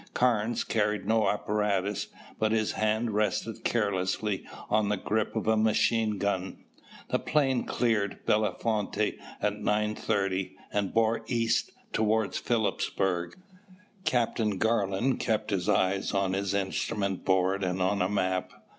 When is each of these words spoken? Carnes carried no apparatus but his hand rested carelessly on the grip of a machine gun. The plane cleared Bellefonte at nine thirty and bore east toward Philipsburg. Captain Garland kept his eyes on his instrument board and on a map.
Carnes 0.15 0.63
carried 0.63 1.05
no 1.05 1.29
apparatus 1.29 2.07
but 2.39 2.51
his 2.51 2.71
hand 2.71 3.11
rested 3.11 3.63
carelessly 3.63 4.43
on 4.67 4.89
the 4.89 4.97
grip 4.97 5.35
of 5.35 5.45
a 5.47 5.55
machine 5.55 6.17
gun. 6.17 6.57
The 7.11 7.19
plane 7.19 7.65
cleared 7.65 8.25
Bellefonte 8.25 9.19
at 9.39 9.59
nine 9.59 9.93
thirty 9.93 10.55
and 10.73 10.91
bore 10.91 11.21
east 11.27 11.71
toward 11.93 12.33
Philipsburg. 12.33 13.35
Captain 14.03 14.57
Garland 14.57 15.19
kept 15.19 15.51
his 15.51 15.69
eyes 15.69 16.13
on 16.15 16.33
his 16.33 16.55
instrument 16.55 17.23
board 17.23 17.63
and 17.63 17.79
on 17.79 18.01
a 18.01 18.09
map. 18.09 18.49